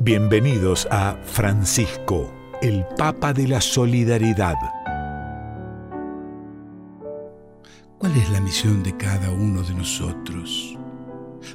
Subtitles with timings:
[0.00, 4.54] Bienvenidos a Francisco, el Papa de la Solidaridad.
[7.98, 10.78] ¿Cuál es la misión de cada uno de nosotros?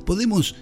[0.06, 0.58] ¿Podemos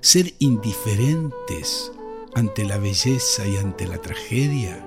[0.00, 1.90] ser indiferentes
[2.36, 4.86] ante la belleza y ante la tragedia?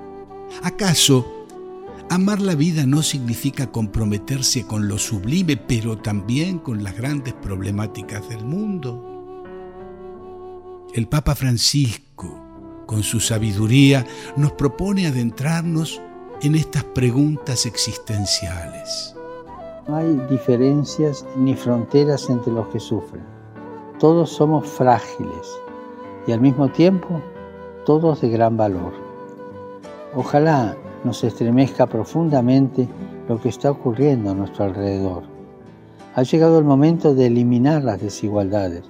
[0.63, 1.45] ¿Acaso
[2.09, 8.29] amar la vida no significa comprometerse con lo sublime, pero también con las grandes problemáticas
[8.29, 9.16] del mundo?
[10.97, 12.27] El Papa Francisco,
[12.87, 14.03] con su sabiduría,
[14.35, 16.01] nos propone adentrarnos
[16.41, 19.15] en estas preguntas existenciales.
[19.87, 23.21] No hay diferencias ni fronteras entre los que sufren.
[23.99, 25.47] Todos somos frágiles
[26.25, 27.21] y al mismo tiempo
[27.85, 28.93] todos de gran valor.
[30.15, 32.89] Ojalá nos estremezca profundamente
[33.29, 35.25] lo que está ocurriendo a nuestro alrededor.
[36.15, 38.81] Ha llegado el momento de eliminar las desigualdades,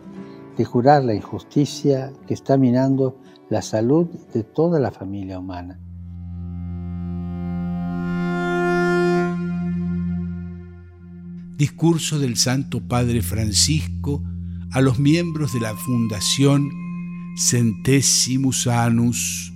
[0.58, 5.80] de jurar la injusticia que está minando la salud de toda la familia humana.
[11.56, 14.24] Discurso del Santo Padre Francisco
[14.72, 16.70] a los miembros de la Fundación
[17.38, 19.54] Centesimus Annus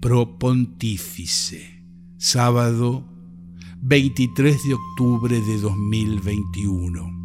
[0.00, 1.84] Pro Pontifice,
[2.16, 3.06] sábado
[3.82, 7.19] 23 de octubre de 2021.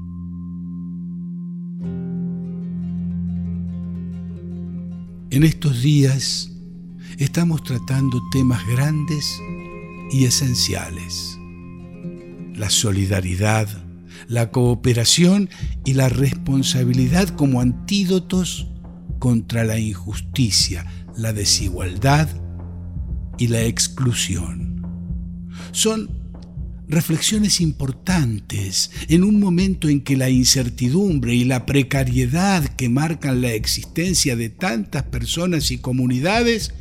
[5.36, 6.50] En estos días
[7.18, 9.38] estamos tratando temas grandes
[10.10, 11.38] y esenciales.
[12.54, 13.68] La solidaridad,
[14.30, 15.50] la cooperación
[15.84, 18.72] y la responsabilidad como antídotos
[19.20, 20.86] contra la injusticia,
[21.18, 22.30] la desigualdad
[23.38, 24.88] y la exclusión.
[25.74, 26.25] Son
[26.88, 33.54] reflexiones importantes en un momento en que la incertidumbre y la precariedad que marcan la
[33.54, 36.74] existencia de tantas personas y comunidades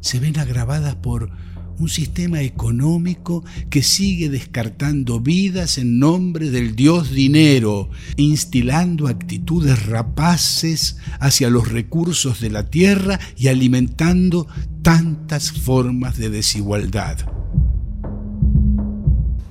[0.00, 1.30] se ven agravadas por
[1.78, 10.98] un sistema económico que sigue descartando vidas en nombre del dios dinero, instilando actitudes rapaces
[11.18, 14.46] hacia los recursos de la tierra y alimentando
[14.82, 17.41] tantas formas de desigualdad.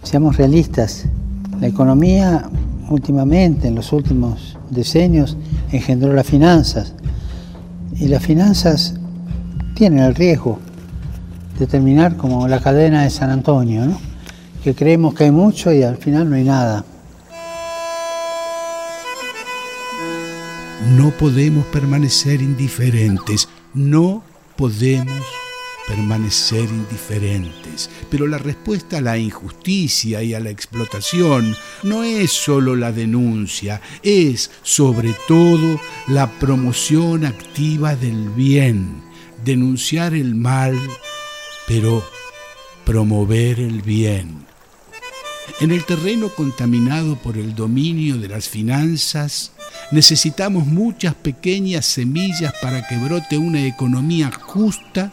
[0.04, 1.06] Seamos realistas,
[1.60, 2.50] la economía
[2.90, 5.38] últimamente, en los últimos decenios,
[5.72, 6.94] engendró las finanzas.
[7.96, 8.96] Y las finanzas
[9.76, 10.60] tienen el riesgo
[11.60, 13.84] de terminar como la cadena de San Antonio,
[14.64, 16.84] que creemos que hay mucho y al final no hay nada.
[20.98, 24.24] No podemos permanecer indiferentes, no
[24.58, 25.41] podemos
[25.92, 27.90] permanecer indiferentes.
[28.10, 31.54] Pero la respuesta a la injusticia y a la explotación
[31.84, 39.04] no es solo la denuncia, es sobre todo la promoción activa del bien,
[39.44, 40.80] denunciar el mal,
[41.68, 42.02] pero
[42.86, 44.46] promover el bien.
[45.60, 49.52] En el terreno contaminado por el dominio de las finanzas,
[49.92, 55.12] necesitamos muchas pequeñas semillas para que brote una economía justa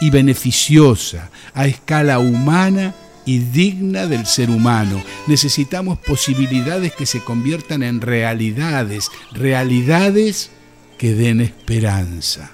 [0.00, 2.94] y beneficiosa a escala humana
[3.24, 5.02] y digna del ser humano.
[5.26, 10.50] Necesitamos posibilidades que se conviertan en realidades, realidades
[10.98, 12.50] que den esperanza.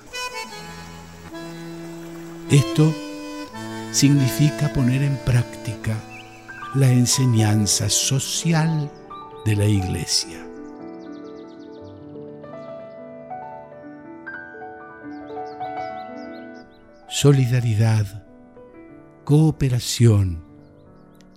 [2.50, 2.94] Esto
[3.93, 5.97] significa poner en práctica
[6.75, 8.91] la enseñanza social
[9.44, 10.47] de la Iglesia.
[17.20, 18.24] Solidaridad,
[19.24, 20.44] cooperación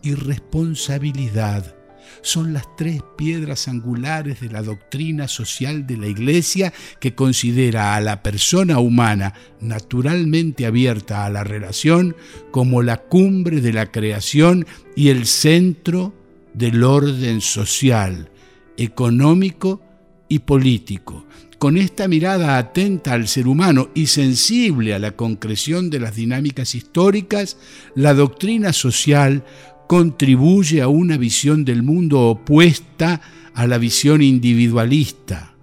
[0.03, 1.75] y responsabilidad
[2.21, 7.99] son las tres piedras angulares de la doctrina social de la Iglesia que considera a
[7.99, 12.15] la persona humana naturalmente abierta a la relación
[12.51, 16.13] como la cumbre de la creación y el centro
[16.53, 18.29] del orden social,
[18.77, 19.81] económico
[20.29, 21.25] y político,
[21.61, 26.73] con esta mirada atenta al ser humano y sensible a la concreción de las dinámicas
[26.73, 27.55] históricas,
[27.93, 29.46] la doctrina social
[29.87, 33.22] contribuye a una visión del mundo opuesta
[33.53, 35.53] a la visión individualista,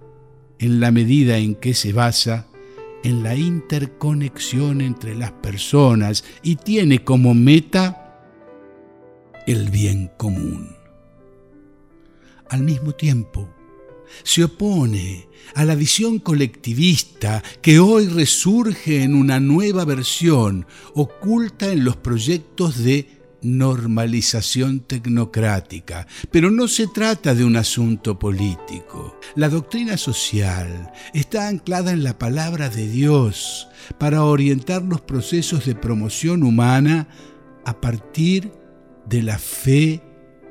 [0.57, 2.47] en la medida en que se basa
[3.03, 8.23] en la interconexión entre las personas y tiene como meta
[9.45, 10.69] el bien común.
[12.47, 13.49] Al mismo tiempo,
[14.23, 21.83] se opone a la visión colectivista que hoy resurge en una nueva versión, oculta en
[21.83, 29.17] los proyectos de normalización tecnocrática, pero no se trata de un asunto político.
[29.35, 35.75] La doctrina social está anclada en la palabra de Dios para orientar los procesos de
[35.75, 37.07] promoción humana
[37.65, 38.51] a partir
[39.07, 40.01] de la fe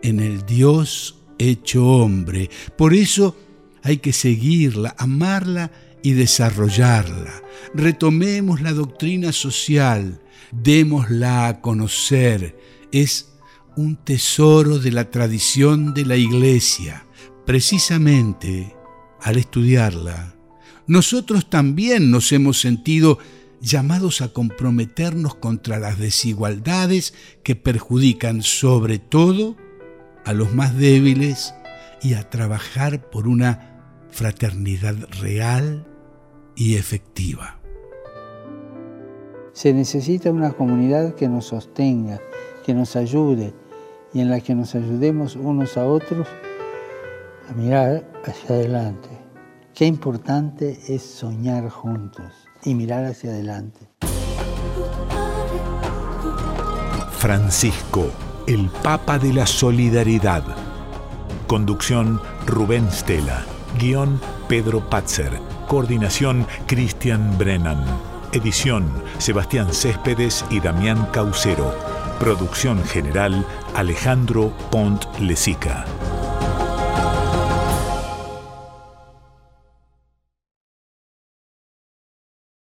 [0.03, 2.51] en el Dios hecho hombre.
[2.77, 3.37] Por eso
[3.83, 5.71] hay que seguirla, amarla
[6.03, 7.43] y desarrollarla.
[7.75, 10.21] Retomemos la doctrina social,
[10.53, 12.57] démosla a conocer.
[12.93, 13.31] Es
[13.77, 17.07] un tesoro de la tradición de la Iglesia.
[17.47, 18.75] Precisamente
[19.21, 20.35] al estudiarla,
[20.87, 23.19] nosotros también nos hemos sentido
[23.61, 29.57] llamados a comprometernos contra las desigualdades que perjudican sobre todo
[30.25, 31.55] a los más débiles
[32.03, 33.81] y a trabajar por una
[34.11, 35.87] fraternidad real
[36.55, 37.59] y efectiva.
[39.53, 42.21] Se necesita una comunidad que nos sostenga,
[42.65, 43.55] que nos ayude
[44.12, 46.29] y en la que nos ayudemos unos a otros
[47.49, 49.09] a mirar hacia adelante.
[49.75, 52.33] Qué importante es soñar juntos
[52.65, 53.89] y mirar hacia adelante.
[57.12, 58.11] Francisco,
[58.47, 60.68] el Papa de la Solidaridad.
[61.49, 63.47] Conducción Rubén Stella.
[63.79, 65.41] Guión Pedro Patzer.
[65.67, 67.83] Coordinación Cristian Brennan.
[68.33, 68.87] Edición
[69.17, 71.75] Sebastián Céspedes y Damián Caucero.
[72.21, 75.87] Producción general Alejandro Pont Lesica.